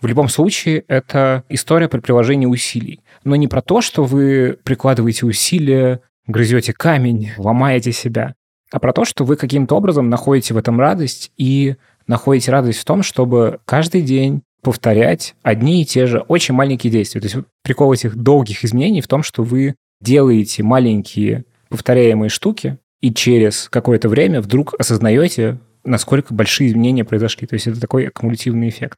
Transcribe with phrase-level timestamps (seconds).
[0.00, 3.00] В любом случае, это история про приложение усилий.
[3.24, 8.34] Но не про то, что вы прикладываете усилия, грызете камень, ломаете себя,
[8.70, 11.76] а про то, что вы каким-то образом находите в этом радость и
[12.06, 17.20] находите радость в том, чтобы каждый день повторять одни и те же очень маленькие действия.
[17.20, 23.12] То есть прикол этих долгих изменений в том, что вы делаете маленькие повторяемые штуки, и
[23.12, 27.46] через какое-то время вдруг осознаете, насколько большие изменения произошли.
[27.46, 28.96] То есть это такой аккумулятивный эффект.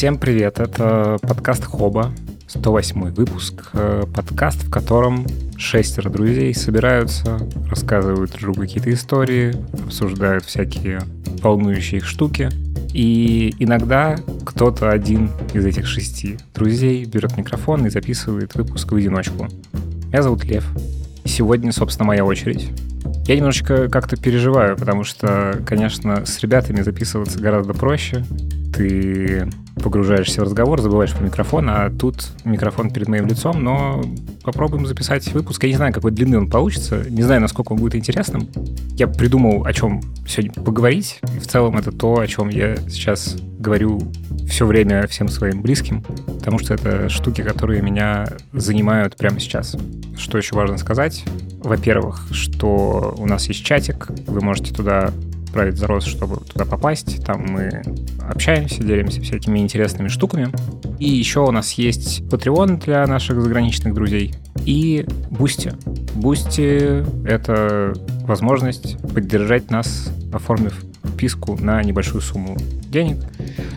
[0.00, 2.10] Всем привет, это подкаст Хоба,
[2.46, 5.26] 108 выпуск, э, подкаст, в котором
[5.58, 11.02] шестеро друзей собираются, рассказывают друг другу какие-то истории, обсуждают всякие
[11.42, 12.48] волнующие их штуки.
[12.94, 19.48] И иногда кто-то один из этих шести друзей берет микрофон и записывает выпуск в одиночку.
[20.06, 20.66] Меня зовут Лев.
[21.26, 22.70] Сегодня, собственно, моя очередь.
[23.26, 28.24] Я немножечко как-то переживаю, потому что, конечно, с ребятами записываться гораздо проще.
[28.74, 29.46] Ты
[29.82, 34.02] погружаешься в разговор, забываешь про микрофон, а тут микрофон перед моим лицом, но
[34.42, 35.62] попробуем записать выпуск.
[35.64, 38.48] Я не знаю, какой длины он получится, не знаю, насколько он будет интересным.
[38.96, 44.00] Я придумал, о чем сегодня поговорить, в целом это то, о чем я сейчас говорю
[44.48, 46.02] все время всем своим близким,
[46.38, 49.76] потому что это штуки, которые меня занимают прямо сейчас.
[50.16, 51.24] Что еще важно сказать?
[51.62, 55.12] Во-первых, что у нас есть чатик, вы можете туда
[55.50, 57.24] отправить запрос, чтобы туда попасть.
[57.24, 57.82] Там мы
[58.28, 60.48] общаемся, делимся всякими интересными штуками.
[60.98, 64.34] И еще у нас есть Patreon для наших заграничных друзей
[64.64, 65.76] и Boosty.
[66.14, 72.56] Boosty— это возможность поддержать нас, оформив подписку на небольшую сумму
[72.88, 73.18] денег.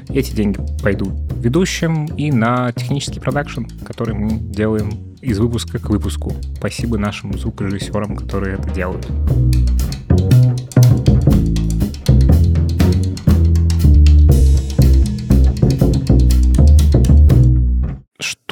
[0.09, 6.33] Эти деньги пойдут ведущим и на технический продакшн, который мы делаем из выпуска к выпуску.
[6.57, 9.07] Спасибо нашим звукорежиссерам, которые это делают.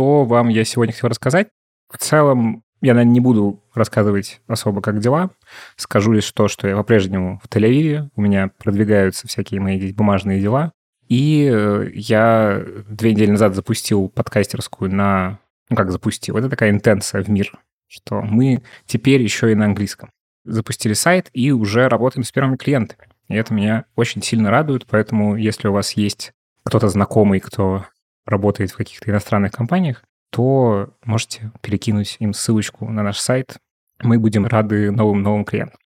[0.02, 1.50] Что вам я сегодня хотел рассказать.
[1.88, 5.30] В целом, я, наверное, не буду рассказывать особо, как дела.
[5.76, 10.72] Скажу лишь то, что я по-прежнему в Тель-Авиве, у меня продвигаются всякие мои бумажные дела.
[11.08, 15.38] И э, я две недели назад запустил подкастерскую на...
[15.70, 16.36] Ну, как запустил?
[16.38, 17.54] Это такая интенция в мир,
[17.88, 20.10] что мы теперь еще и на английском.
[20.46, 23.08] Запустили сайт и уже работаем с первыми клиентами.
[23.28, 26.32] И это меня очень сильно радует, поэтому если у вас есть
[26.64, 27.86] кто-то знакомый, кто
[28.26, 33.58] работает в каких-то иностранных компаниях, то можете перекинуть им ссылочку на наш сайт.
[34.02, 35.80] Мы будем рады новым-новым клиентам.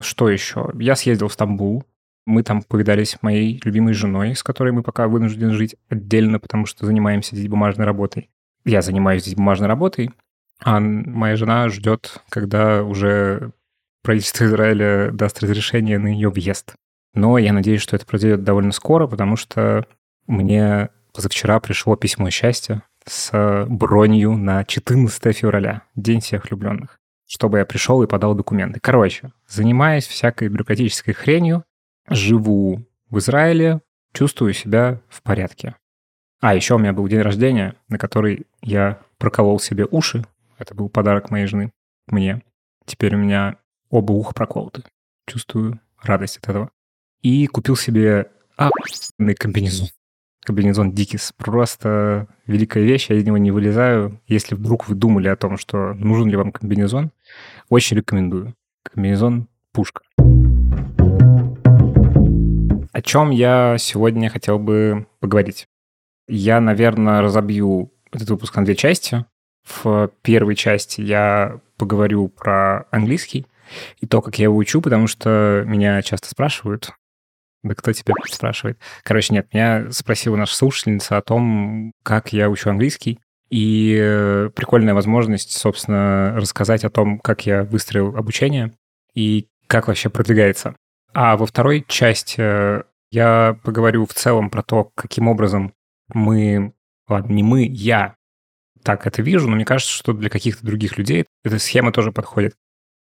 [0.00, 0.70] Что еще?
[0.78, 1.84] Я съездил в Стамбул.
[2.26, 6.86] Мы там повидались моей любимой женой, с которой мы пока вынуждены жить отдельно, потому что
[6.86, 8.30] занимаемся здесь бумажной работой.
[8.64, 10.10] Я занимаюсь здесь бумажной работой,
[10.62, 13.52] а моя жена ждет, когда уже
[14.02, 16.74] правительство Израиля даст разрешение на ее въезд.
[17.14, 19.86] Но я надеюсь, что это произойдет довольно скоро, потому что
[20.26, 27.64] мне позавчера пришло письмо счастья с бронью на 14 февраля, День всех влюбленных, чтобы я
[27.64, 28.80] пришел и подал документы.
[28.80, 31.64] Короче, занимаясь всякой бюрократической хренью,
[32.08, 33.80] живу в Израиле,
[34.12, 35.76] чувствую себя в порядке.
[36.40, 40.24] А, еще у меня был день рождения, на который я проколол себе уши.
[40.58, 41.70] Это был подарок моей жены
[42.06, 42.42] мне.
[42.86, 43.56] Теперь у меня
[43.90, 44.82] оба уха проколоты.
[45.26, 46.70] Чувствую радость от этого.
[47.22, 49.88] И купил себе охуенный комбинезон
[50.44, 51.32] комбинезон Дикис.
[51.36, 54.20] Просто великая вещь, я из него не вылезаю.
[54.26, 57.10] Если вдруг вы думали о том, что нужен ли вам комбинезон,
[57.68, 58.54] очень рекомендую.
[58.82, 60.02] Комбинезон пушка.
[62.92, 65.68] О чем я сегодня хотел бы поговорить?
[66.28, 69.24] Я, наверное, разобью этот выпуск на две части.
[69.64, 73.46] В первой части я поговорю про английский
[74.00, 76.92] и то, как я его учу, потому что меня часто спрашивают,
[77.62, 78.78] да кто тебя спрашивает?
[79.02, 83.20] Короче, нет, меня спросила наша слушательница о том, как я учу английский.
[83.50, 88.72] И э, прикольная возможность, собственно, рассказать о том, как я выстроил обучение
[89.14, 90.76] и как вообще продвигается.
[91.12, 95.74] А во второй части э, я поговорю в целом про то, каким образом
[96.14, 96.72] мы,
[97.08, 98.14] ладно, не мы, я
[98.82, 102.54] так это вижу, но мне кажется, что для каких-то других людей эта схема тоже подходит.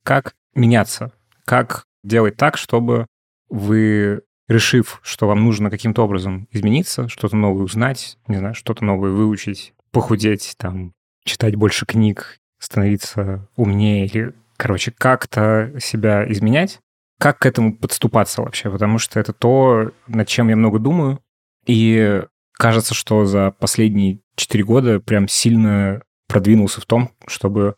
[0.04, 1.12] Как меняться,
[1.46, 3.06] как делать так, чтобы
[3.50, 9.12] вы решив, что вам нужно каким-то образом измениться, что-то новое узнать, не знаю, что-то новое
[9.12, 16.80] выучить, похудеть, там, читать больше книг, становиться умнее или, короче, как-то себя изменять,
[17.20, 21.20] как к этому подступаться вообще, потому что это то, над чем я много думаю,
[21.66, 22.24] и
[22.54, 27.76] кажется, что за последние четыре года прям сильно продвинулся в том, чтобы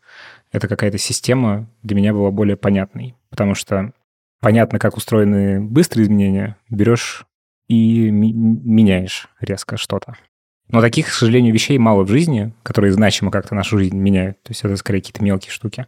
[0.52, 3.92] эта какая-то система для меня была более понятной, потому что
[4.40, 7.26] понятно, как устроены быстрые изменения, берешь
[7.68, 10.14] и ми- меняешь резко что-то.
[10.68, 14.42] Но таких, к сожалению, вещей мало в жизни, которые значимо как-то нашу жизнь меняют.
[14.42, 15.86] То есть это скорее какие-то мелкие штуки.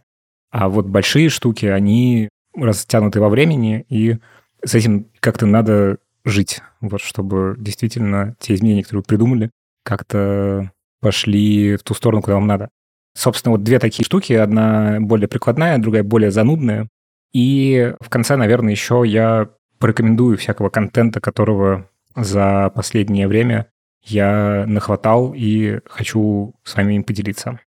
[0.51, 4.17] А вот большие штуки, они растянуты во времени, и
[4.63, 9.51] с этим как-то надо жить, вот, чтобы действительно те изменения, которые вы придумали,
[9.83, 10.71] как-то
[11.01, 12.69] пошли в ту сторону, куда вам надо.
[13.15, 14.33] Собственно, вот две такие штуки.
[14.33, 16.87] Одна более прикладная, другая более занудная.
[17.33, 19.49] И в конце, наверное, еще я
[19.79, 23.67] порекомендую всякого контента, которого за последнее время
[24.03, 27.59] я нахватал и хочу с вами им поделиться.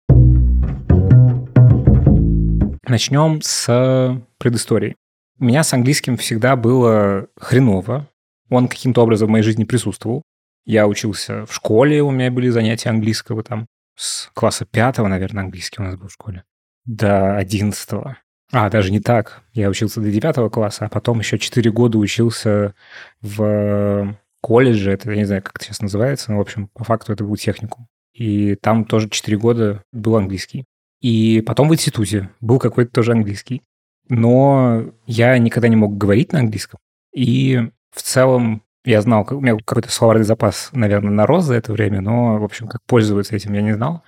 [2.88, 4.94] Начнем с предыстории.
[5.38, 8.08] У меня с английским всегда было хреново.
[8.48, 10.22] Он каким-то образом в моей жизни присутствовал.
[10.64, 13.66] Я учился в школе, у меня были занятия английского там.
[13.96, 16.44] С класса пятого, наверное, английский у нас был в школе.
[16.84, 18.18] До одиннадцатого.
[18.52, 19.42] А, даже не так.
[19.52, 22.74] Я учился до девятого класса, а потом еще четыре года учился
[23.20, 24.92] в колледже.
[24.92, 27.36] Это, я не знаю, как это сейчас называется, но, в общем, по факту это был
[27.36, 27.88] техникум.
[28.12, 30.64] И там тоже четыре года был английский.
[31.00, 33.62] И потом в институте был какой-то тоже английский.
[34.08, 36.78] Но я никогда не мог говорить на английском.
[37.12, 42.00] И в целом я знал, у меня какой-то словарный запас, наверное, нарос за это время,
[42.00, 44.04] но, в общем, как пользоваться этим я не знал.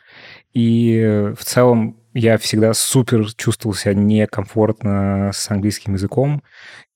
[0.52, 6.42] И в целом я всегда супер чувствовал себя некомфортно с английским языком.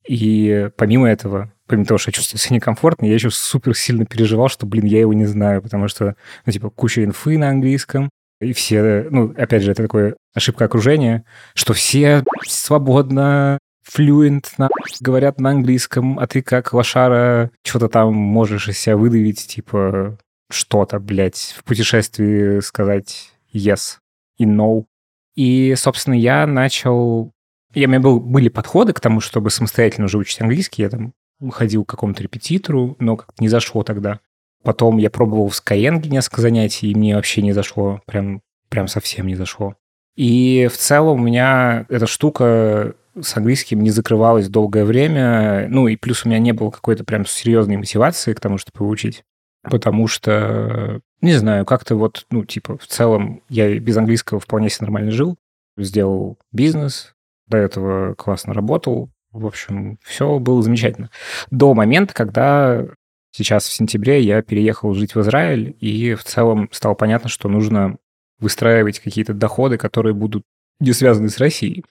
[0.06, 4.48] И помимо этого, помимо того, что я чувствовал себя некомфортно, я еще супер сильно переживал,
[4.48, 8.10] что, блин, я его не знаю, потому что, ну, типа, куча инфы на английском,
[8.40, 11.24] и все, ну, опять же, это такое ошибка окружения,
[11.54, 13.58] что все свободно
[13.88, 14.68] fluent на,
[15.00, 20.18] говорят на английском, а ты как лошара что-то там можешь из себя выдавить, типа
[20.50, 23.98] что-то, блядь, в путешествии сказать yes
[24.38, 24.86] и no.
[25.34, 27.32] И, собственно, я начал...
[27.74, 30.82] Я, у меня был, были подходы к тому, чтобы самостоятельно уже учить английский.
[30.82, 31.14] Я там
[31.50, 34.20] ходил к какому-то репетитору, но как-то не зашло тогда.
[34.62, 38.00] Потом я пробовал в Skyeng несколько занятий, и мне вообще не зашло.
[38.06, 39.74] Прям, прям совсем не зашло.
[40.16, 45.66] И в целом у меня эта штука с английским не закрывалась долгое время.
[45.68, 49.24] Ну, и плюс у меня не было какой-то прям серьезной мотивации к тому, чтобы выучить.
[49.62, 54.86] Потому что, не знаю, как-то вот, ну, типа, в целом я без английского вполне себе
[54.86, 55.36] нормально жил.
[55.78, 57.14] Сделал бизнес,
[57.46, 59.10] до этого классно работал.
[59.30, 61.10] В общем, все было замечательно.
[61.50, 62.84] До момента, когда
[63.30, 67.96] сейчас в сентябре я переехал жить в Израиль, и в целом стало понятно, что нужно
[68.38, 70.42] выстраивать какие-то доходы, которые будут
[70.80, 71.84] не связаны с Россией.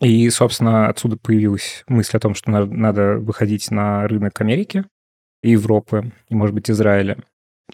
[0.00, 4.84] И, собственно, отсюда появилась мысль о том, что надо выходить на рынок Америки,
[5.42, 7.18] Европы и, может быть, Израиля.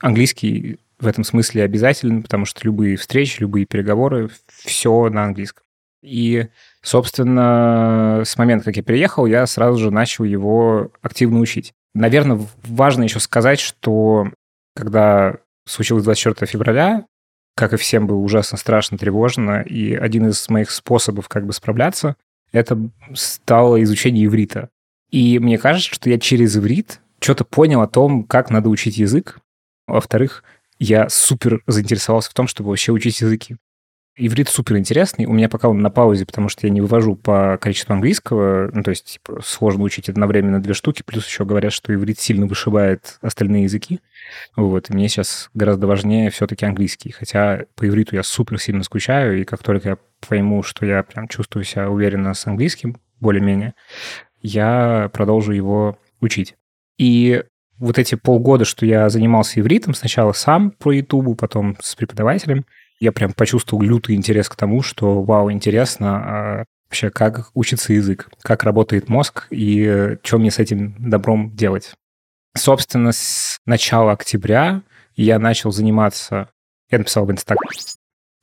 [0.00, 5.62] Английский в этом смысле обязателен, потому что любые встречи, любые переговоры, все на английском.
[6.02, 6.48] И,
[6.82, 11.74] собственно, с момента, как я приехал, я сразу же начал его активно учить.
[11.94, 14.30] Наверное, важно еще сказать, что
[14.74, 17.06] когда случилось 24 февраля,
[17.56, 22.16] как и всем было ужасно страшно, тревожно, и один из моих способов как бы справляться,
[22.52, 22.78] это
[23.14, 24.68] стало изучение иврита.
[25.10, 29.38] И мне кажется, что я через иврит что-то понял о том, как надо учить язык.
[29.86, 30.44] Во-вторых,
[30.78, 33.56] я супер заинтересовался в том, чтобы вообще учить языки.
[34.18, 35.26] Иврит супер интересный.
[35.26, 38.70] У меня пока он на паузе, потому что я не вывожу по количеству английского.
[38.72, 41.02] Ну, то есть, типа, сложно учить одновременно две штуки.
[41.04, 44.00] Плюс еще говорят, что иврит сильно вышибает остальные языки.
[44.56, 44.88] Вот.
[44.88, 47.12] И мне сейчас гораздо важнее все-таки английский.
[47.12, 49.38] Хотя по ивриту я супер сильно скучаю.
[49.38, 53.74] И как только я пойму, что я прям чувствую себя уверенно с английским, более-менее,
[54.40, 56.56] я продолжу его учить.
[56.96, 57.44] И
[57.78, 62.64] вот эти полгода, что я занимался ивритом, сначала сам по Ютубу, потом с преподавателем,
[63.00, 68.30] я прям почувствовал лютый интерес к тому, что, вау, интересно, а вообще как учится язык,
[68.42, 71.94] как работает мозг и что мне с этим добром делать.
[72.56, 74.82] Собственно, с начала октября
[75.14, 76.48] я начал заниматься,
[76.90, 77.70] я написал в Инстаграм,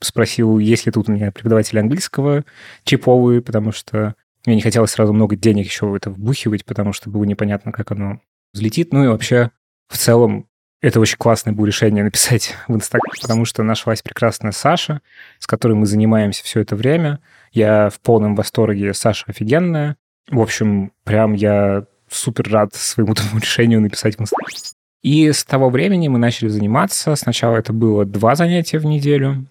[0.02, 2.44] спросил, есть ли тут у меня преподаватели английского
[2.84, 7.10] чиповые, потому что мне не хотелось сразу много денег еще в это вбухивать, потому что
[7.10, 8.20] было непонятно, как оно
[8.54, 8.94] взлетит.
[8.94, 9.52] Ну и вообще,
[9.88, 10.48] в целом,
[10.82, 15.02] это очень классное было решение написать в Инстаграм, потому что нашлась прекрасная Саша,
[15.40, 17.20] с которой мы занимаемся все это время.
[17.52, 19.96] Я в полном восторге, Саша офигенная.
[20.30, 24.54] В общем, прям я супер рад своему тому решению написать в Инстаграм.
[25.02, 27.16] И с того времени мы начали заниматься.
[27.16, 29.46] Сначала это было два занятия в неделю.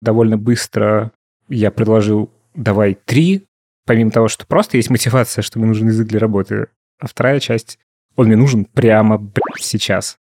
[0.00, 1.10] Довольно быстро
[1.48, 3.46] я предложил давай три,
[3.84, 6.68] помимо того, что просто есть мотивация, что мне нужен язык для работы.
[7.00, 7.78] А вторая часть
[8.16, 10.16] он мне нужен прямо блядь, сейчас.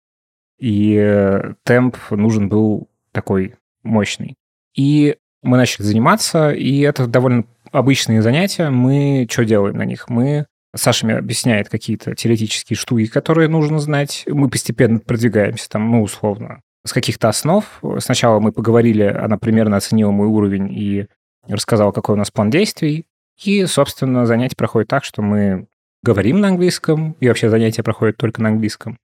[0.59, 4.35] И э, темп нужен был такой мощный.
[4.75, 8.69] И Мы начали заниматься, и это довольно обычные занятия.
[8.69, 10.07] Мы что делаем на них?
[10.07, 14.23] Мы Саша мне объясняет какие-то теоретические штуки, которые нужно знать.
[14.27, 17.65] Мы постепенно продвигаемся там, ну, условно, с каких-то основ.
[17.99, 21.07] Сначала мы поговорили, она примерно оценила мой уровень и
[21.47, 23.05] рассказала, какой у нас план действий.
[23.43, 25.67] И, собственно, занятие проходит так, что мы
[26.03, 28.97] говорим на английском, и вообще занятия проходят только на английском.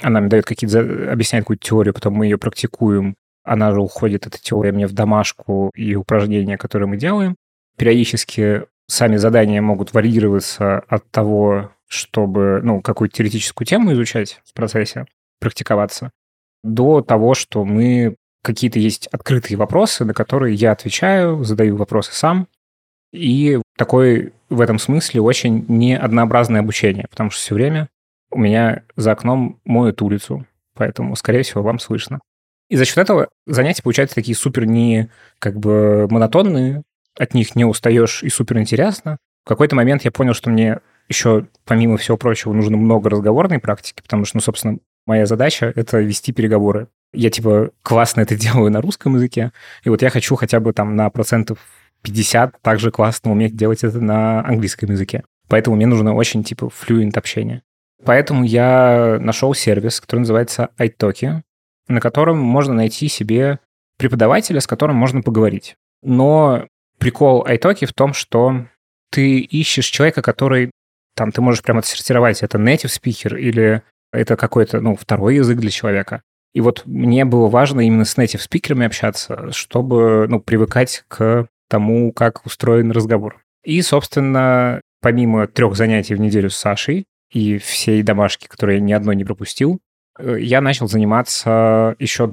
[0.00, 3.14] Она мне дает какие-то, объясняет какую-то теорию, потом мы ее практикуем.
[3.44, 7.36] Она же уходит, эта теория, мне в домашку и упражнения, которые мы делаем.
[7.76, 15.06] Периодически сами задания могут варьироваться от того, чтобы, ну, какую-то теоретическую тему изучать в процессе,
[15.40, 16.10] практиковаться,
[16.62, 22.48] до того, что мы какие-то есть открытые вопросы, на которые я отвечаю, задаю вопросы сам.
[23.12, 27.88] И такое в этом смысле очень неоднообразное обучение, потому что все время
[28.30, 32.20] у меня за окном моют улицу, поэтому, скорее всего, вам слышно.
[32.68, 36.82] И за счет этого занятия получаются такие супер не как бы монотонные,
[37.18, 39.18] от них не устаешь и супер интересно.
[39.44, 44.00] В какой-то момент я понял, что мне еще, помимо всего прочего, нужно много разговорной практики,
[44.02, 46.88] потому что, ну, собственно, моя задача— это вести переговоры.
[47.12, 49.52] Я, типа, классно это делаю на русском языке,
[49.84, 51.58] и вот я хочу хотя бы там на процентов
[52.04, 55.24] 50 также классно уметь делать это на английском языке.
[55.48, 57.62] Поэтому мне нужно очень, типа, флюент общение.
[58.04, 61.40] Поэтому я нашел сервис, который называется iTalki,
[61.88, 63.58] на котором можно найти себе
[63.98, 65.76] преподавателя, с которым можно поговорить.
[66.02, 66.66] Но
[66.98, 68.66] прикол iTalki в том, что
[69.10, 70.70] ты ищешь человека, который
[71.14, 73.82] там ты можешь прямо отсортировать, это native speaker или
[74.12, 76.22] это какой-то, ну, второй язык для человека.
[76.52, 82.12] И вот мне было важно именно с native спикерами общаться, чтобы, ну, привыкать к тому,
[82.12, 83.42] как устроен разговор.
[83.64, 89.16] И, собственно, помимо трех занятий в неделю с Сашей и всей домашки, которые ни одной
[89.16, 89.80] не пропустил,
[90.18, 92.32] э, я начал заниматься еще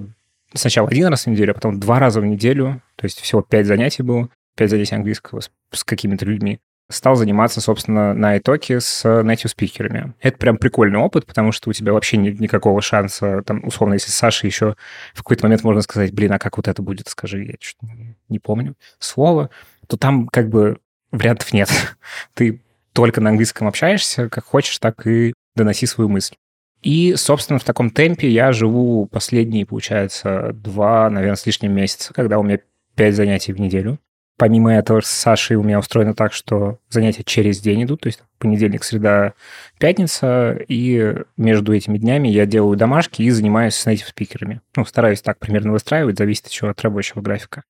[0.53, 3.65] сначала один раз в неделю, а потом два раза в неделю, то есть всего пять
[3.65, 6.59] занятий было, пять занятий английского с, с какими-то людьми.
[6.91, 10.13] Стал заниматься, собственно, на итоге с native спикерами.
[10.19, 14.11] Это прям прикольный опыт, потому что у тебя вообще нет никакого шанса, там, условно, если
[14.11, 14.75] Саша еще
[15.13, 17.87] в какой-то момент можно сказать, блин, а как вот это будет, скажи, я что-то
[18.29, 19.49] не помню слово,
[19.87, 20.77] то там как бы
[21.11, 21.69] вариантов нет.
[22.33, 22.61] Ты
[22.93, 26.35] только на английском общаешься, как хочешь, так и доноси свою мысль.
[26.81, 32.39] И, собственно, в таком темпе я живу последние, получается, два, наверное, с лишним месяца, когда
[32.39, 32.59] у меня
[32.95, 33.99] пять занятий в неделю.
[34.41, 38.23] Помимо этого, с Сашей у меня устроено так, что занятия через день идут, то есть
[38.39, 39.33] понедельник, среда,
[39.77, 44.61] пятница, и между этими днями я делаю домашки и занимаюсь с native спикерами.
[44.75, 47.61] Ну, стараюсь так примерно выстраивать, зависит еще от рабочего графика.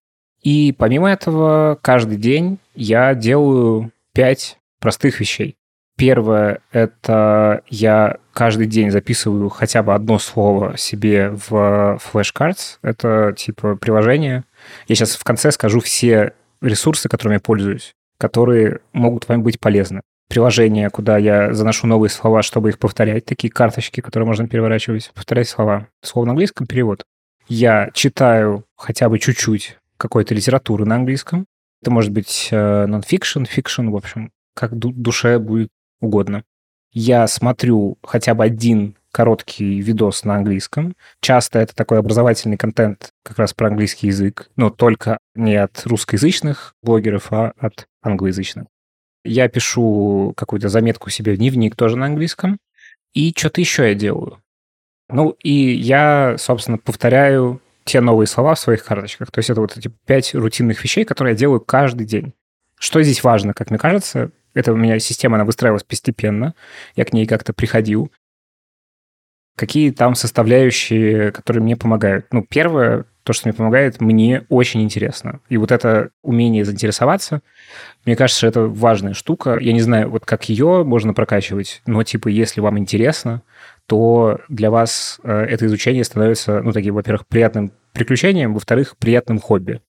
[0.43, 5.57] И помимо этого, каждый день я делаю пять простых вещей.
[5.97, 12.77] Первое— это я каждый день записываю хотя бы одно слово себе в flashcards.
[12.81, 14.45] Это типа приложение.
[14.87, 20.01] Я сейчас в конце скажу все ресурсы, которыми я пользуюсь, которые могут вам быть полезны.
[20.29, 25.49] Приложение, куда я заношу новые слова, чтобы их повторять, такие карточки, которые можно переворачивать, повторять
[25.49, 25.87] слова.
[26.01, 27.03] Слово на английском, перевод.
[27.47, 31.45] Я читаю хотя бы чуть-чуть какой-то литературы на английском.
[31.81, 36.43] Это может быть нон-фикшн, fiction, в общем, как душе будет угодно.
[36.93, 40.95] Я смотрю хотя бы один короткий видос на английском.
[41.21, 46.73] Часто это такой образовательный контент как раз про английский язык, но только не от русскоязычных
[46.81, 48.65] блогеров, а от англоязычных.
[49.23, 52.57] Я пишу какую-то заметку себе в дневник тоже на английском,
[53.13, 54.41] и что-то еще я делаю.
[55.09, 59.31] Ну, и я, собственно, повторяю те новые слова в своих карточках.
[59.31, 62.33] То есть это вот эти пять рутинных вещей, которые я делаю каждый день.
[62.79, 66.55] Что здесь важно, как мне кажется, это у меня система, она выстраивалась постепенно.
[66.95, 68.11] Я к ней как-то приходил
[69.55, 72.27] какие там составляющие, которые мне помогают.
[72.31, 75.41] Ну, первое, то, что мне помогает, мне очень интересно.
[75.49, 77.41] И вот это умение заинтересоваться,
[78.05, 79.57] мне кажется, это важная штука.
[79.59, 83.43] Я не знаю, вот как ее можно прокачивать, но типа, если вам интересно,
[83.85, 89.81] то для вас э, это изучение становится, ну, таким, во-первых, приятным приключением, во-вторых, приятным хобби.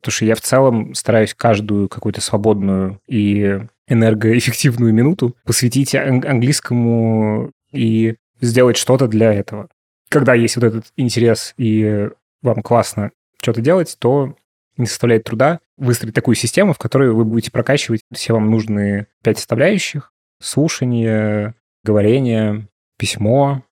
[0.00, 8.16] Потому что я в целом стараюсь каждую какую-то свободную и энергоэффективную минуту посвятить английскому и
[8.40, 9.68] сделать что-то для этого.
[10.08, 12.08] Когда есть вот этот интерес и
[12.42, 14.36] вам классно что-то делать, то
[14.76, 19.38] не составляет труда выстроить такую систему, в которой вы будете прокачивать все вам нужные пять
[19.38, 20.12] составляющих.
[20.40, 23.62] Слушание, говорение, письмо,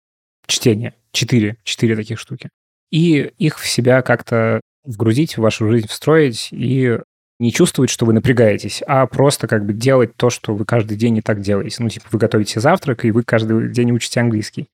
[0.47, 0.95] чтение.
[1.13, 1.57] Четыре.
[1.63, 2.49] Четыре таких штуки.
[2.91, 6.99] И их в себя как-то вгрузить, в вашу жизнь встроить и
[7.39, 11.17] не чувствовать, что вы напрягаетесь, а просто как бы делать то, что вы каждый день
[11.17, 11.77] и так делаете.
[11.81, 14.69] Ну, типа, вы готовите завтрак, и вы каждый день учите английский.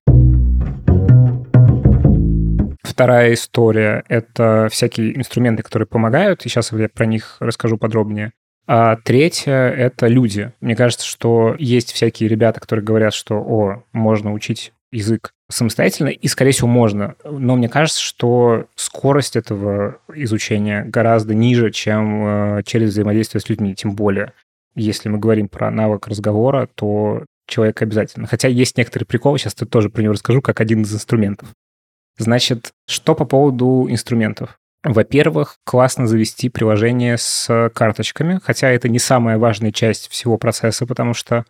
[2.83, 8.31] Вторая история— это всякие инструменты, которые помогают, и сейчас я про них расскажу подробнее.
[8.67, 10.51] А третье— это люди.
[10.61, 16.27] Мне кажется, что есть всякие ребята, которые говорят, что, о, можно учить язык самостоятельно, и,
[16.27, 17.15] скорее всего, можно.
[17.23, 23.75] Но мне кажется, что скорость этого изучения гораздо ниже, чем э, через взаимодействие с людьми,
[23.75, 24.33] тем более.
[24.75, 28.27] Если мы говорим про навык разговора, то человек обязательно.
[28.27, 31.49] Хотя есть некоторые приколы, сейчас я тоже про него расскажу, как один из инструментов.
[32.17, 34.57] Значит, что по поводу инструментов?
[34.83, 41.13] Во-первых, классно завести приложение с карточками, хотя это не самая важная часть всего процесса, потому
[41.13, 41.45] что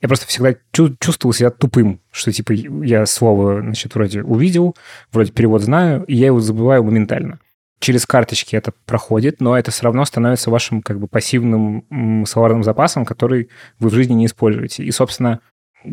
[0.00, 4.76] я просто всегда чувствовал себя тупым, что типа я слово, значит, вроде увидел,
[5.12, 7.40] вроде перевод знаю, и я его забываю моментально.
[7.80, 13.04] Через карточки это проходит, но это все равно становится вашим как бы пассивным словарным запасом,
[13.04, 14.84] который вы в жизни не используете.
[14.84, 15.40] И, собственно,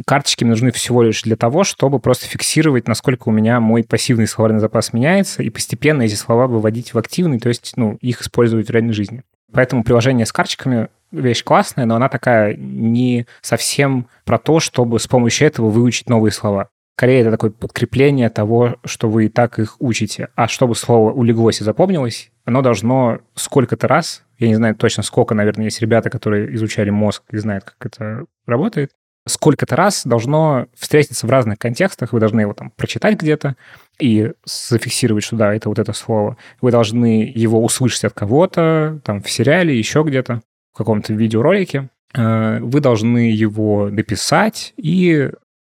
[0.05, 4.27] карточки мне нужны всего лишь для того, чтобы просто фиксировать, насколько у меня мой пассивный
[4.27, 8.67] словарный запас меняется, и постепенно эти слова выводить в активный, то есть ну, их использовать
[8.67, 9.23] в реальной жизни.
[9.51, 10.89] Поэтому приложение с карточками
[11.21, 16.31] вещь классная, но она такая не совсем про то, чтобы с помощью этого выучить новые
[16.31, 16.69] слова.
[16.97, 20.29] Скорее, это такое подкрепление того, что вы и так их учите.
[20.35, 25.35] А чтобы слово улеглось и запомнилось, оно должно сколько-то раз, я не знаю точно сколько,
[25.35, 28.91] наверное, есть ребята, которые изучали мозг и знают, как это работает,
[29.27, 33.55] сколько-то раз должно встретиться в разных контекстах, вы должны его там прочитать где-то
[33.99, 36.37] и зафиксировать, что да, это вот это слово.
[36.61, 40.41] Вы должны его услышать от кого-то, там в сериале, еще где-то,
[40.75, 41.89] в каком-то видеоролике.
[42.13, 45.31] Э, вы должны его написать и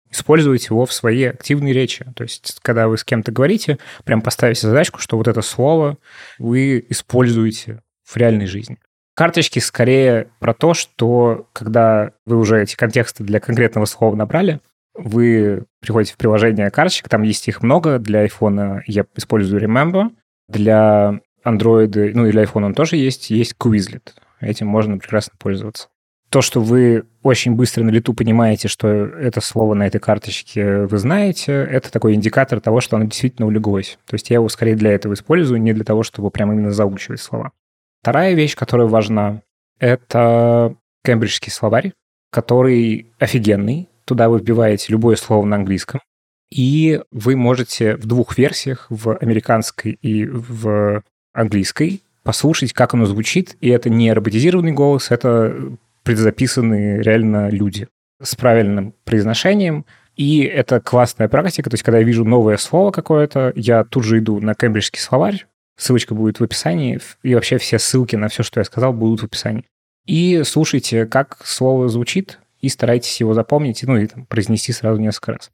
[0.10, 2.06] использовать его в своей активной речи.
[2.16, 5.98] То есть, когда вы с кем-то говорите, прям поставите задачку, что вот это слово
[6.40, 8.78] вы используете в реальной жизни.
[9.14, 14.62] Карточки скорее про то, что когда вы уже эти контексты для конкретного слова набрали,
[14.96, 18.00] вы приходите в приложение карточек, там есть их много.
[18.00, 20.12] Для iPhone я использую Remember,
[20.48, 24.14] для Android, ну и для iPhone он тоже есть, есть Quizlet.
[24.44, 25.90] Этим можно прекрасно пользоваться.
[26.30, 30.98] То, что вы очень быстро на лету понимаете, что это слово на этой карточке вы
[30.98, 34.00] знаете, это такой индикатор того, что оно действительно улеглось.
[34.08, 37.22] То есть я его скорее для этого использую, не для того, чтобы прямо именно заучивать
[37.22, 37.52] слова.
[38.02, 39.44] Вторая вещь, которая важна,
[39.80, 41.94] это кембриджский словарь,
[42.32, 43.90] который офигенный.
[44.06, 46.02] Туда вы вбиваете любое слово на английском,
[46.54, 53.58] и вы можете в двух версиях, в американской и в английской, послушать, как оно звучит.
[53.62, 55.56] И это не роботизированный голос, это
[56.04, 57.88] предзаписанные реально люди
[58.22, 59.86] с правильным произношением.
[60.16, 61.70] И это классная практика.
[61.70, 65.46] То есть, когда я вижу новое слово какое-то, я тут же иду на кембриджский словарь,
[65.76, 69.26] Ссылочка будет в описании, и вообще все ссылки на все, что я сказал, будут в
[69.26, 69.66] описании.
[70.06, 75.34] И слушайте, как слово звучит, и старайтесь его запомнить, ну и там, произнести сразу несколько
[75.34, 75.52] раз.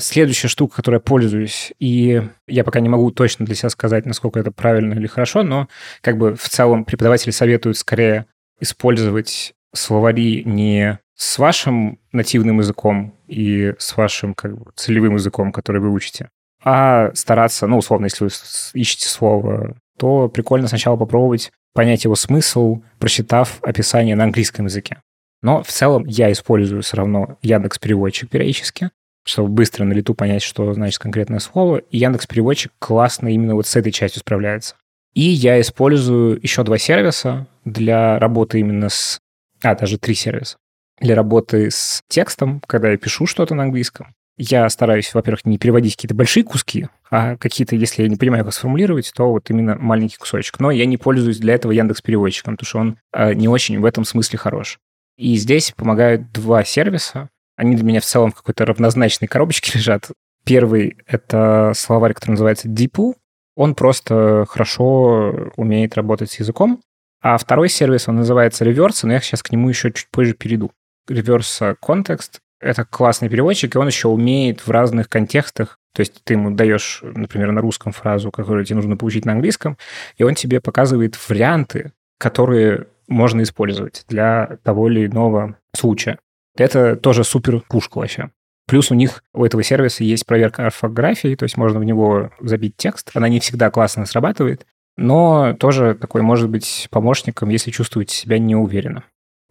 [0.00, 4.40] Следующая штука, которой я пользуюсь, и я пока не могу точно для себя сказать, насколько
[4.40, 5.68] это правильно или хорошо, но
[6.00, 8.26] как бы в целом преподаватели советуют скорее
[8.60, 15.80] использовать словари не с вашим нативным языком и с вашим как бы, целевым языком, который
[15.80, 16.30] вы учите,
[16.64, 18.30] а стараться, ну, условно, если вы
[18.74, 25.02] ищете слово, то прикольно сначала попробовать понять его смысл, прочитав описание на английском языке.
[25.42, 28.90] Но в целом я использую все равно Яндекс Переводчик периодически,
[29.30, 31.78] чтобы быстро на лету понять, что значит конкретное слово.
[31.78, 34.74] И Яндекс Переводчик классно именно вот с этой частью справляется.
[35.14, 39.18] И я использую еще два сервиса для работы именно с...
[39.62, 40.56] А, даже три сервиса.
[41.00, 45.96] Для работы с текстом, когда я пишу что-то на английском, я стараюсь, во-первых, не переводить
[45.96, 50.16] какие-то большие куски, а какие-то, если я не понимаю, как сформулировать, то вот именно маленький
[50.16, 50.58] кусочек.
[50.60, 53.84] Но я не пользуюсь для этого Яндекс переводчиком, потому что он э, не очень в
[53.84, 54.78] этом смысле хорош.
[55.18, 57.28] И здесь помогают два сервиса.
[57.56, 60.10] Они для меня в целом в какой-то равнозначной коробочке лежат.
[60.44, 63.14] Первый— это словарь, который называется DeepL.
[63.56, 66.80] Он просто хорошо умеет работать с языком.
[67.22, 70.70] А второй сервис, он называется Reverse, но я сейчас к нему еще чуть позже перейду.
[71.08, 75.78] Reverse Context это классный переводчик, и он еще умеет в разных контекстах.
[75.94, 79.76] То есть ты ему даешь, например, на русском фразу, которую тебе нужно получить на английском,
[80.18, 86.18] и он тебе показывает варианты, которые можно использовать для того или иного случая.
[86.56, 88.30] Это тоже супер пушка вообще.
[88.66, 92.76] Плюс у них, у этого сервиса есть проверка орфографии, то есть можно в него забить
[92.76, 93.10] текст.
[93.14, 99.04] Она не всегда классно срабатывает, но тоже такой может быть помощником, если чувствуете себя неуверенно.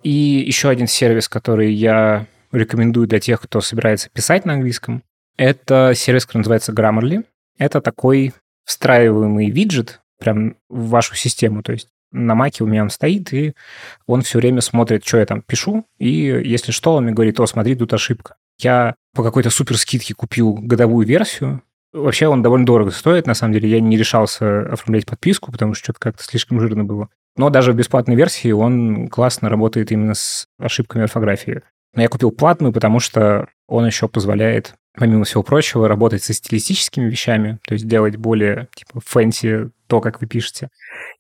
[0.03, 5.03] И еще один сервис, который я рекомендую для тех, кто собирается писать на английском.
[5.38, 7.25] Это сервис, который называется Grammarly.
[7.57, 8.33] Это такой
[8.63, 11.63] встраиваемый виджет прям в вашу систему.
[11.63, 13.53] То есть на маке у меня он стоит, и
[14.07, 17.47] он все время смотрит, что я там пишу, и если что, он мне говорит, о,
[17.47, 18.35] смотри, тут ошибка.
[18.59, 23.53] Я по какой-то супер скидке купил годовую версию, Вообще он довольно дорого стоит, на самом
[23.53, 23.69] деле.
[23.69, 27.09] Я не решался оформлять подписку, потому что что-то как-то слишком жирно было.
[27.35, 31.61] Но даже в бесплатной версии он классно работает именно с ошибками орфографии.
[31.95, 37.05] Но я купил платную, потому что он еще позволяет, помимо всего прочего, работать со стилистическими
[37.05, 40.69] вещами, то есть делать более типа fancy то, как вы пишете,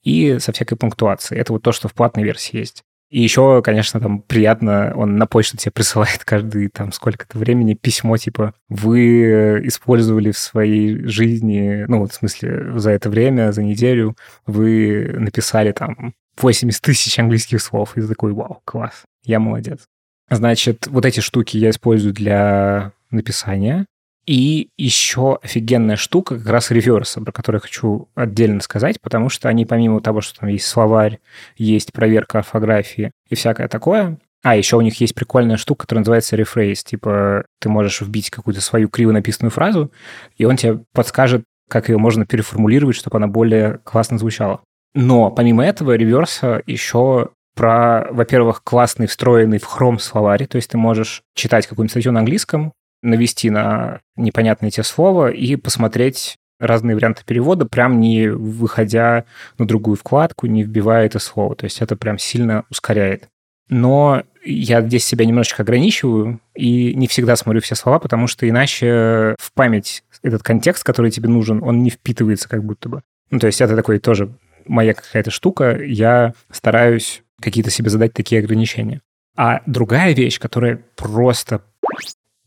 [0.03, 1.41] и со всякой пунктуацией.
[1.41, 2.83] Это вот то, что в платной версии есть.
[3.09, 8.17] И еще, конечно, там приятно, он на почту тебе присылает каждый там сколько-то времени письмо,
[8.17, 14.15] типа, вы использовали в своей жизни, ну, вот в смысле, за это время, за неделю,
[14.45, 17.97] вы написали там 80 тысяч английских слов.
[17.97, 19.87] И такой, вау, класс, я молодец.
[20.29, 23.87] Значит, вот эти штуки я использую для написания.
[24.29, 29.49] И еще офигенная штука как раз реверса, про которую я хочу отдельно сказать, потому что
[29.49, 31.17] они помимо того, что там есть словарь,
[31.57, 36.35] есть проверка орфографии и всякое такое, а, еще у них есть прикольная штука, которая называется
[36.35, 36.83] рефрейз.
[36.83, 39.91] Типа ты можешь вбить какую-то свою криво написанную фразу,
[40.37, 44.61] и он тебе подскажет, как ее можно переформулировать, чтобы она более классно звучала.
[44.93, 50.77] Но помимо этого реверса еще про, во-первых, классный встроенный в Chrome словарь, то есть ты
[50.77, 57.23] можешь читать какую-нибудь статью на английском, навести на непонятное тебе слово и посмотреть разные варианты
[57.25, 59.25] перевода, прям не выходя
[59.57, 61.55] на другую вкладку, не вбивая это слово.
[61.55, 63.27] То есть это прям сильно ускоряет.
[63.69, 69.35] Но я здесь себя немножечко ограничиваю и не всегда смотрю все слова, потому что иначе
[69.39, 73.01] в память этот контекст, который тебе нужен, он не впитывается как будто бы.
[73.31, 74.33] Ну, то есть это такой тоже
[74.65, 75.77] моя какая-то штука.
[75.81, 79.01] Я стараюсь какие-то себе задать такие ограничения.
[79.37, 81.61] А другая вещь, которая просто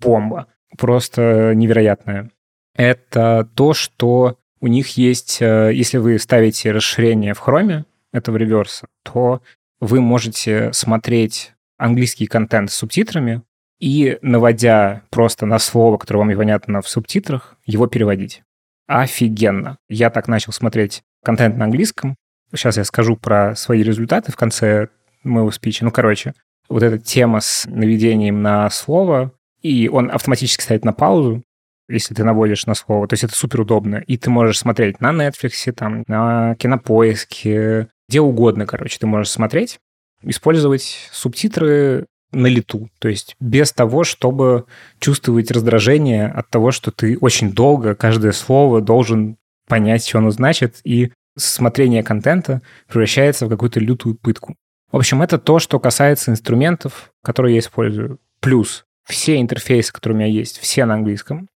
[0.02, 0.46] бомба,
[0.78, 2.30] просто невероятная.
[2.74, 8.86] Это то, что у них есть, э, если вы ставите расширение в Chrome этого реверса,
[9.02, 9.42] то
[9.80, 13.42] вы можете смотреть английский контент с субтитрами
[13.80, 18.42] и, наводя просто на слово, которое вам непонятно в субтитрах, его переводить.
[18.86, 19.78] Офигенно.
[19.88, 22.14] Я так начал смотреть контент на английском.
[22.54, 24.88] Сейчас я скажу про свои результаты в конце
[25.24, 25.84] моего спича.
[25.84, 26.34] Ну, короче,
[26.68, 31.42] вот эта тема с наведением на слово и он автоматически ставит на паузу,
[31.88, 33.06] если ты наводишь на слово.
[33.08, 33.96] То есть это супер удобно.
[33.96, 39.78] И ты можешь смотреть на Netflix, там, на Кинопоиске, где угодно, короче, ты можешь смотреть,
[40.22, 44.64] использовать субтитры на лету, то есть без того, чтобы
[45.00, 49.36] чувствовать раздражение от того, что ты очень долго каждое слово должен
[49.68, 54.56] понять, что оно значит, и смотрение контента превращается в какую-то лютую пытку.
[54.90, 58.18] В общем, это то, что касается инструментов, которые я использую.
[58.40, 61.48] Плюс все интерфейсы, которые у меня есть, все на английском.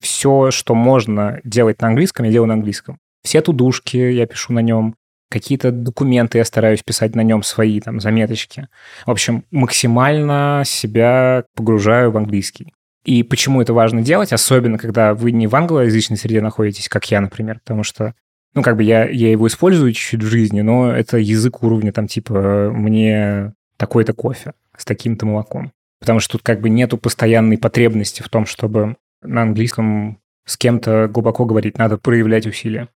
[0.00, 2.98] Все, что можно делать на английском, я делаю на английском.
[3.22, 4.94] Все тудушки я пишу на нем.
[5.30, 8.68] Какие-то документы я стараюсь писать на нем свои там заметочки.
[9.04, 12.72] В общем, максимально себя погружаю в английский.
[13.04, 17.20] И почему это важно делать, особенно когда вы не в англоязычной среде находитесь, как я,
[17.20, 18.14] например, потому что
[18.54, 22.06] ну, как бы я, я его использую чуть-чуть в жизни, но это язык уровня там
[22.06, 28.22] типа мне такой-то кофе с таким-то молоком потому что тут как бы нету постоянной потребности
[28.22, 32.88] в том, чтобы на английском с кем-то глубоко говорить, надо проявлять усилия.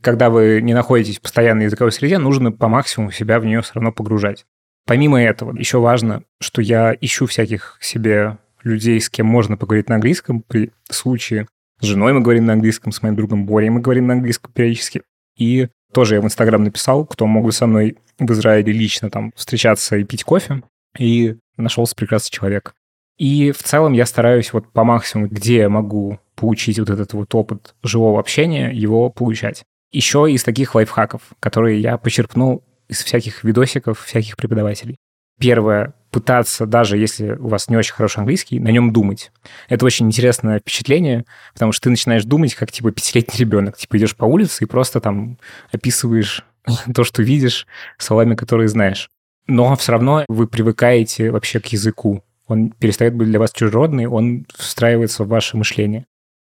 [0.00, 3.74] Когда вы не находитесь в постоянной языковой среде, нужно по максимуму себя в нее все
[3.74, 4.44] равно погружать.
[4.86, 9.96] Помимо этого, еще важно, что я ищу всяких себе людей, с кем можно поговорить на
[9.96, 10.42] английском.
[10.42, 11.46] При случае
[11.80, 15.02] с женой мы говорим на английском, с моим другом Борей мы говорим на английском периодически.
[15.36, 19.96] И тоже я в Инстаграм написал, кто могут со мной в Израиле лично там встречаться
[19.96, 20.62] и пить кофе.
[20.98, 22.74] И нашелся прекрасный человек.
[23.16, 27.34] И в целом я стараюсь вот по максимуму, где я могу получить вот этот вот
[27.34, 29.64] опыт живого общения, его получать.
[29.92, 34.96] Еще из таких лайфхаков, которые я почерпнул из всяких видосиков, всяких преподавателей.
[35.38, 39.32] Первое, пытаться, даже если у вас не очень хороший английский, на нем думать.
[39.68, 43.76] Это очень интересное впечатление, потому что ты начинаешь думать, как, типа, пятилетний ребенок.
[43.76, 45.38] Типа, идешь по улице и просто там
[45.72, 46.44] описываешь
[46.94, 47.66] то, что видишь,
[47.98, 49.10] словами, которые знаешь
[49.46, 52.22] но все равно вы привыкаете вообще к языку.
[52.46, 56.06] Он перестает быть для вас чужеродный, он встраивается в ваше мышление.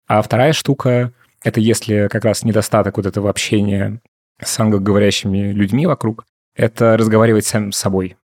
[0.07, 1.13] А вторая штука—
[1.45, 4.01] это если как раз недостаток вот этого общения
[4.43, 8.17] с англоговорящими людьми вокруг, это разговаривать сам с собой.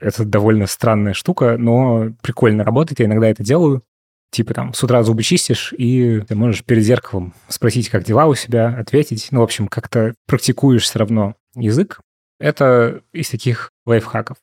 [0.00, 3.00] Это довольно странная штука, но прикольно работает.
[3.00, 3.82] Я иногда это делаю.
[4.30, 8.34] Типа там с утра зубы чистишь, и ты можешь перед зеркалом спросить, как дела у
[8.34, 9.28] себя, ответить.
[9.30, 12.00] Ну, в общем, как-то практикуешь все равно язык,
[12.42, 14.36] это из таких лайфхаков.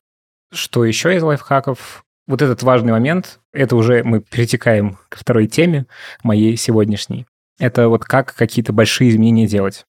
[0.52, 2.04] Что еще из лайфхаков?
[2.26, 5.86] Вот этот важный момент, это уже мы перетекаем к второй теме
[6.22, 7.26] моей сегодняшней.
[7.58, 9.84] Это вот как какие-то большие изменения делать.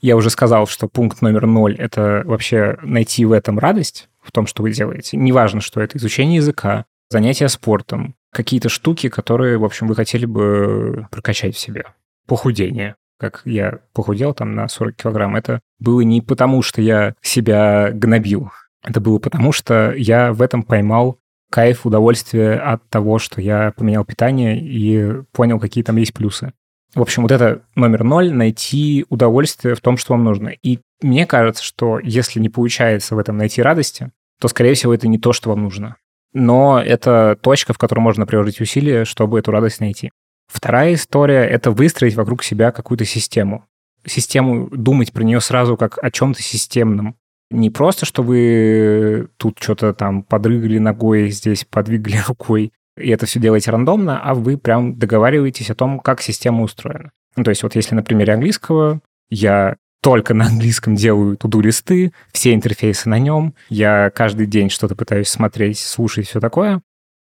[0.00, 4.46] Я уже сказал, что пункт номер ноль— это вообще найти в этом радость, в том,
[4.46, 5.16] что вы делаете.
[5.16, 11.08] Неважно, что это изучение языка, занятия спортом, какие-то штуки, которые, в общем, вы хотели бы
[11.10, 11.86] прокачать в себе.
[12.26, 17.90] похудение, как я похудел там на 40 килограмм, это было не потому, что я себя
[17.92, 18.50] гнобил.
[18.82, 21.18] Это было потому, что я в этом поймал
[21.50, 26.52] кайф, удовольствие от того, что я поменял питание и понял, какие там есть плюсы.
[26.94, 30.48] В общем, вот это номер ноль— найти удовольствие в том, что вам нужно.
[30.48, 35.08] И мне кажется, что если не получается в этом найти радости, то, скорее всего, это
[35.08, 35.96] не то, что вам нужно.
[36.32, 40.10] Но это точка, в которой можно приложить усилия, чтобы эту радость найти.
[40.46, 43.66] Вторая история— это выстроить вокруг себя какую-то систему.
[44.04, 47.16] Систему, думать про нее сразу как о чем-то системном.
[47.50, 53.40] Не просто, что вы тут что-то там подрыгали ногой, здесь подвигали рукой, и это все
[53.40, 57.12] делаете рандомно, а вы прям договариваетесь о том, как система устроена.
[57.36, 62.54] Ну, то есть вот если на примере английского я только на английском делаю туду-листы, все
[62.54, 66.80] интерфейсы на нем, я каждый день что-то пытаюсь смотреть, слушать, все такое.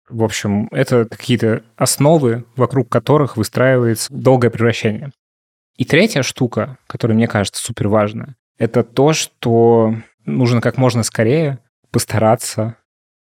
[0.09, 5.11] В общем, это какие-то основы, вокруг которых выстраивается долгое превращение.
[5.77, 9.95] И третья штука, которая мне кажется супер важная, это то, что
[10.25, 11.59] нужно как можно скорее
[11.91, 12.75] постараться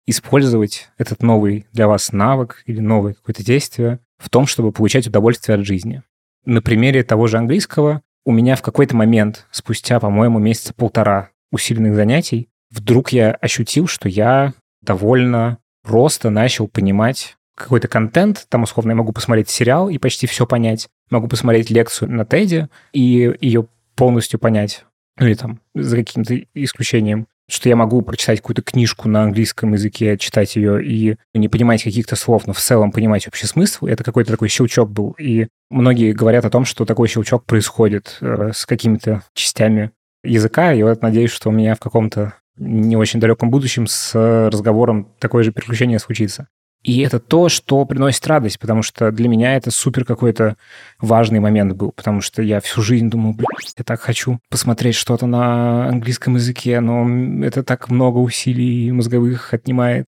[0.05, 5.55] использовать этот новый для вас навык или новое какое-то действие в том, чтобы получать удовольствие
[5.57, 6.03] от жизни.
[6.45, 11.95] На примере того же английского у меня в какой-то момент, спустя, по-моему, месяца полтора усиленных
[11.95, 18.95] занятий, вдруг я ощутил, что я довольно просто начал понимать какой-то контент, там, условно, я
[18.95, 24.39] могу посмотреть сериал и почти все понять, могу посмотреть лекцию на Теде и ее полностью
[24.39, 24.85] понять,
[25.17, 30.17] ну или там за каким-то исключением, что я могу прочитать какую-то книжку на английском языке,
[30.17, 34.31] читать ее и не понимать каких-то слов, но в целом понимать общий смысл, это какой-то
[34.31, 35.11] такой щелчок был.
[35.19, 39.91] И многие говорят о том, что такой щелчок происходит э, с какими-то частями
[40.23, 44.13] языка, и вот надеюсь, что у меня в каком-то не очень далеком будущем с
[44.49, 46.47] разговором такое же переключение случится.
[46.83, 50.57] И это то, что приносит радость, потому что для меня это супер какой-то
[50.99, 55.25] важный момент был, потому что я всю жизнь думал, блядь, я так хочу посмотреть что-то
[55.25, 60.05] на английском языке, но это так много усилий мозговых отнимает.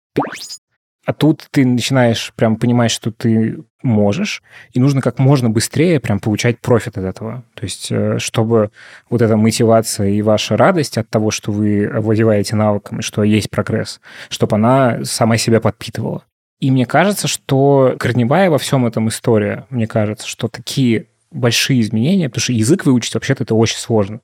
[1.06, 6.20] А тут ты начинаешь прям понимать, что ты можешь, и нужно как можно быстрее прям
[6.20, 7.44] получать профит от этого.
[7.56, 8.72] То есть, э, чтобы
[9.10, 13.50] вот эта мотивация и ваша радость от того, что вы овладеваете навыком, и что есть
[13.50, 16.24] прогресс, чтобы она сама себя подпитывала.
[16.62, 22.30] И мне кажется, что корневая во всем этом история, мне кажется, что такие большие изменения,
[22.30, 24.22] потому что язык выучить вообще-то это очень сложно.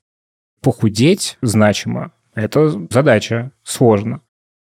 [0.62, 4.22] Похудеть значимо– это задача, сложно.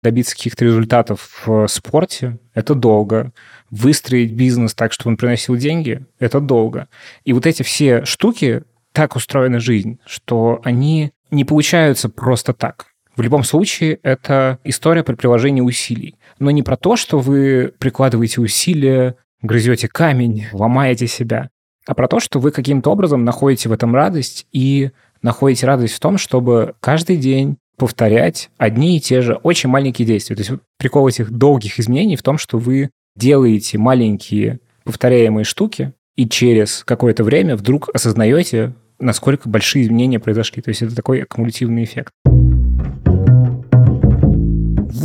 [0.02, 3.32] Добиться каких-то результатов в спорте– это долго.
[3.70, 6.88] Выстроить бизнес так, чтобы он приносил деньги– это долго.
[7.24, 12.87] И вот эти все штуки, так устроена жизнь, что они не получаются просто так.
[13.16, 16.16] В любом случае, это история при приложении усилий.
[16.38, 21.48] Но не про то, что вы прикладываете усилия, грызете камень, ломаете себя,
[21.87, 24.90] а про то, что вы каким-то образом находите в этом радость и
[25.22, 30.36] находите радость в том, чтобы каждый день повторять одни и те же очень маленькие действия.
[30.36, 36.28] То есть прикол этих долгих изменений в том, что вы делаете маленькие повторяемые штуки, и
[36.28, 40.62] через какое-то время вдруг осознаете, насколько большие изменения произошли.
[40.62, 42.12] То есть это такой аккумулятивный эффект.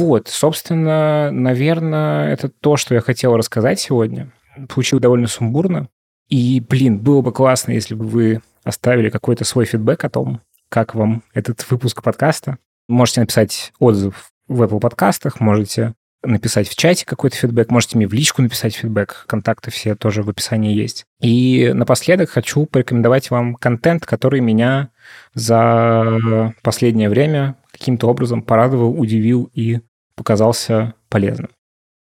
[0.01, 4.31] Вот, собственно, наверное, это то, что я хотел рассказать сегодня.
[4.69, 5.89] Получил довольно сумбурно.
[6.29, 10.39] И, блин, было бы классно, если бы вы оставили какой-то свой фидбэк о том,
[10.71, 12.57] как вам этот выпуск подкаста.
[12.87, 18.13] Можете написать отзыв в Apple подкастах, можете написать в чате какой-то фидбэк, можете мне в
[18.13, 21.03] личку написать фидбэк, контакты все тоже в описании есть.
[21.19, 24.91] И напоследок хочу порекомендовать вам контент, который меня
[25.33, 29.81] за последнее время каким-то образом порадовал, удивил и
[30.15, 31.49] показался полезным.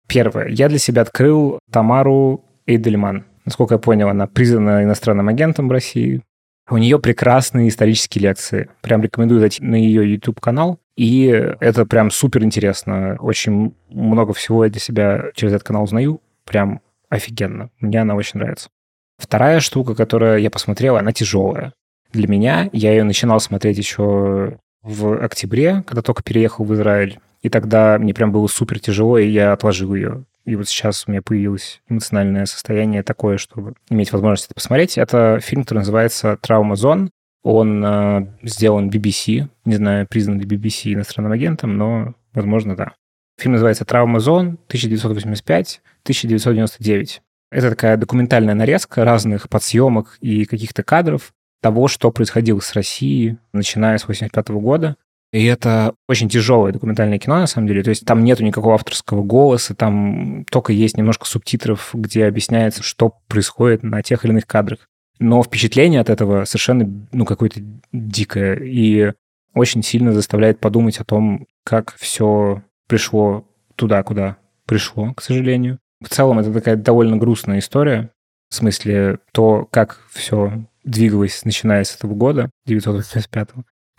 [0.09, 0.49] Первое.
[0.49, 3.25] Я для себя открыл Тамару Эйдельман.
[3.45, 6.23] Насколько я понял, она признана иностранным агентом в России.
[6.71, 8.69] У нее прекрасные исторические лекции.
[8.83, 10.79] Прям рекомендую зайти на ее YouTube-канал.
[10.97, 11.27] И
[11.61, 13.17] это прям супер интересно.
[13.21, 16.21] Очень много всего я для себя через этот канал узнаю.
[16.45, 17.71] Прям офигенно.
[17.81, 18.69] Мне она очень нравится.
[19.17, 21.73] Вторая штука, которую я посмотрел, она тяжелая.
[22.13, 27.19] Для меня, я ее начинал смотреть еще в октябре, когда только переехал в Израиль.
[27.43, 30.25] И тогда мне прям было супер тяжело, и я отложил ее.
[30.49, 34.97] И вот сейчас у меня появилось эмоциональное состояние такое, чтобы иметь возможность это посмотреть.
[34.97, 37.11] Это фильм, который называется «Травма зон».
[37.43, 39.47] Он э, сделан BBC.
[39.67, 42.95] Не знаю, признан ли BBC иностранным агентом, но, возможно, да.
[43.39, 47.21] Фильм называется «Травма зон» 1985-1999.
[47.51, 53.99] Это такая документальная нарезка разных подсъемок и каких-то кадров того, что происходило с Россией, начиная
[53.99, 54.97] с 85 года.
[55.33, 57.83] И это очень тяжелое документальное кино, на самом деле.
[57.83, 63.15] То есть там нету никакого авторского голоса, там только есть немножко субтитров, где объясняется, что
[63.29, 64.89] происходит на тех или иных кадрах.
[65.19, 67.61] Но впечатление от этого совершенно, ну, какое-то
[67.93, 68.57] дикое.
[68.57, 69.13] И
[69.53, 75.79] очень сильно заставляет подумать о том, как все пришло туда, куда пришло, к сожалению.
[76.01, 78.11] В целом это такая довольно грустная история.
[78.49, 83.49] В смысле, то, как все двигалось, начиная с этого года, 985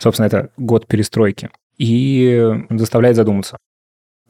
[0.00, 1.50] Собственно, это год перестройки.
[1.76, 3.58] И заставляет задуматься.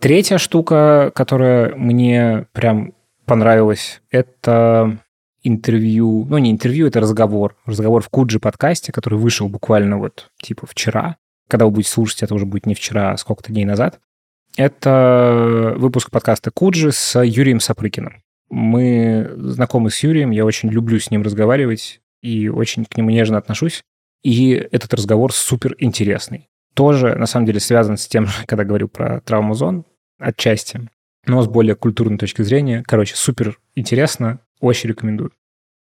[0.00, 4.98] Третья штука, которая мне прям понравилась, это
[5.42, 7.56] интервью, ну не интервью, это разговор.
[7.66, 11.16] Разговор в Куджи подкасте, который вышел буквально вот типа вчера.
[11.48, 14.00] Когда вы будете слушать, это уже будет не вчера, а сколько-то дней назад.
[14.56, 18.22] Это выпуск подкаста Куджи с Юрием Сапрыкиным.
[18.48, 23.38] Мы знакомы с Юрием, я очень люблю с ним разговаривать и очень к нему нежно
[23.38, 23.84] отношусь.
[24.22, 26.48] И этот разговор супер интересный.
[26.74, 29.84] Тоже, на самом деле, связан с тем, когда говорил про травму
[30.18, 30.88] отчасти,
[31.26, 32.82] но с более культурной точки зрения.
[32.86, 35.32] Короче, супер интересно, очень рекомендую.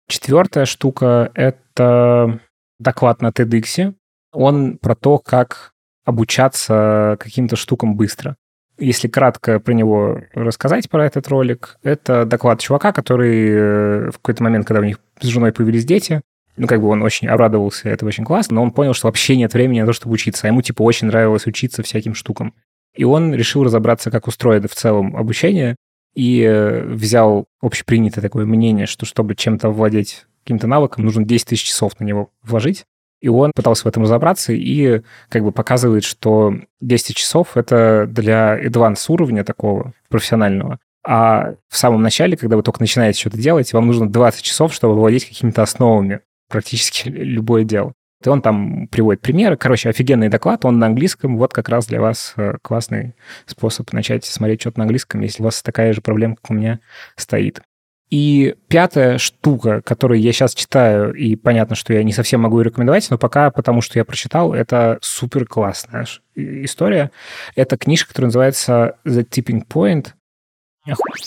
[0.07, 2.39] Четвертая штука— это
[2.79, 3.93] доклад на TEDx.
[4.31, 5.73] Он про то, как
[6.05, 8.37] обучаться каким-то штукам быстро.
[8.77, 14.43] Если кратко про него рассказать, про этот ролик, это доклад чувака, который э, в какой-то
[14.43, 16.21] момент, когда у них с женой появились дети,
[16.57, 19.53] ну, как бы он очень обрадовался, это очень классно, но он понял, что вообще нет
[19.53, 22.53] времени на то, чтобы учиться, а ему, типа, очень нравилось учиться всяким штукам.
[22.95, 25.75] И он решил разобраться, как устроено в целом обучение,
[26.15, 31.67] и э, взял общепринятое такое мнение, что чтобы чем-то владеть каким-то навыком, нужно 10 тысяч
[31.67, 32.85] часов на него вложить.
[33.21, 38.59] И он пытался в этом разобраться и как бы показывает, что 10 часов— это для
[38.63, 40.79] advanced уровня такого профессионального.
[41.05, 44.95] А в самом начале, когда вы только начинаете что-то делать, вам нужно 20 часов, чтобы
[44.95, 47.93] владеть какими-то основами практически любое дело.
[48.23, 49.57] И он там приводит примеры.
[49.57, 51.37] Короче, офигенный доклад, он на английском.
[51.37, 53.13] Вот как раз для вас э, классный
[53.45, 56.79] способ начать смотреть что-то на английском, если у вас такая же проблема, как у меня,
[57.15, 57.61] стоит.
[58.09, 62.65] И пятая штука, которую я сейчас читаю, и понятно, что я не совсем могу ее
[62.65, 67.11] рекомендовать, но пока потому, что я прочитал, это супер классная история.
[67.55, 70.13] Это книжка, которая называется The Tipping Point.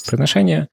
[0.08, 0.68] Произношение.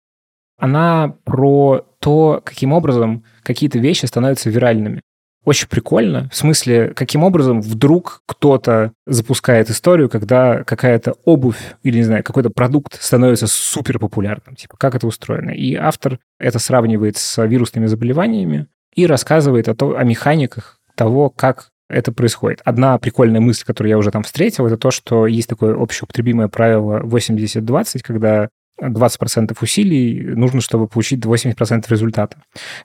[0.57, 5.01] Она про то, каким образом какие-то вещи становятся виральными
[5.47, 6.27] очень прикольно.
[6.29, 12.49] В смысле, каким образом вдруг кто-то запускает историю, когда какая-то обувь или, не знаю, какой-то
[12.49, 14.57] продукт становится супер популярным.
[14.57, 15.51] Типа, как это устроено.
[15.51, 21.69] И автор это сравнивает с вирусными заболеваниями и рассказывает о, то, о механиках того, как
[21.89, 22.60] это происходит.
[22.65, 26.99] Одна прикольная мысль, которую я уже там встретил, это то, что есть такое общеупотребимое правило
[27.03, 28.49] 80-20, когда
[28.82, 32.38] 20% усилий нужно, чтобы получить 80% результата.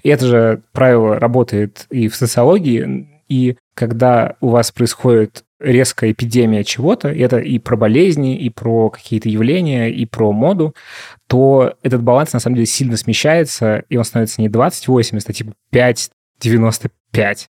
[0.02, 6.64] И это же правило работает и в социологии, и когда у вас происходит резкая эпидемия
[6.64, 10.74] чего-то, это и про болезни, и про какие-то явления, и про моду,
[11.28, 15.52] то этот баланс на самом деле сильно смещается, и он становится не 20-80, а типа
[15.72, 17.46] 5-95.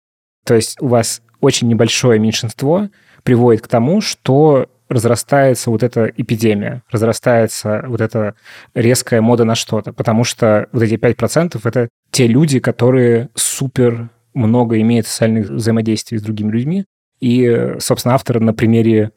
[0.46, 2.90] То есть у вас очень небольшое меньшинство
[3.24, 8.36] приводит к тому, что разрастается вот эта эпидемия, разрастается вот эта
[8.74, 14.80] резкая мода на что-то, потому что вот эти 5%— это те люди, которые супер много
[14.82, 16.86] имеют социальных взаимодействий с другими людьми.
[17.20, 19.12] И, собственно, автор на примере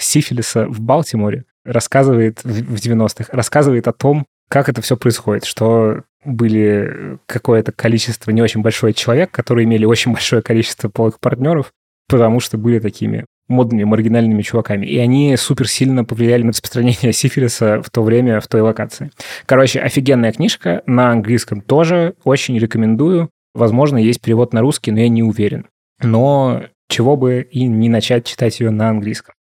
[0.00, 7.18] сифилиса в Балтиморе рассказывает в 90-х, рассказывает о том, как это все происходит, что были
[7.26, 11.72] какое-то количество, не очень большое человек, которые имели очень большое количество полых партнеров,
[12.08, 14.86] потому что были такими модными, маргинальными чуваками.
[14.86, 19.10] И они супер сильно повлияли на распространение сифилиса в то время, в той локации.
[19.46, 20.82] Короче, офигенная книжка.
[20.86, 22.14] На английском тоже.
[22.24, 23.30] Очень рекомендую.
[23.54, 25.66] Возможно, есть перевод на русский, но я не уверен.
[26.02, 29.34] Но чего бы и не начать читать ее на английском.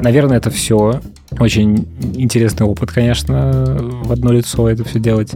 [0.00, 1.00] Наверное, это все.
[1.38, 5.34] Очень интересный опыт, конечно, в одно лицо это все делать.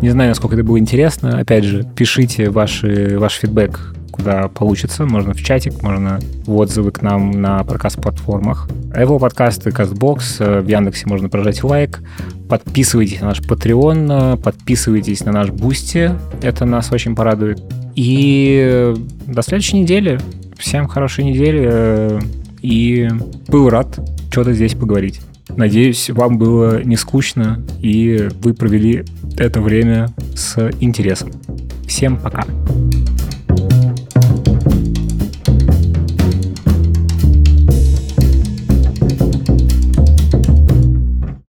[0.00, 1.38] Не знаю, насколько это было интересно.
[1.38, 5.04] Опять же, пишите ваши, ваш фидбэк куда получится.
[5.06, 8.68] Можно в чатик, можно в отзывы к нам на подкаст-платформах.
[8.94, 12.00] Apple подкасты, CastBox, э, в Яндексе можно прожать лайк.
[12.48, 17.60] Подписывайтесь на наш Patreon, подписывайтесь на наш Boosty, это нас очень порадует.
[17.96, 18.94] И
[19.26, 20.20] до следующей недели.
[20.58, 21.68] Всем хорошей недели.
[21.68, 22.20] Э,
[22.62, 23.08] и
[23.48, 23.98] был рад
[24.30, 25.20] что-то здесь поговорить.
[25.56, 29.04] Надеюсь, вам было не скучно, и вы провели
[29.36, 31.32] это время с интересом.
[31.86, 32.44] Всем пока.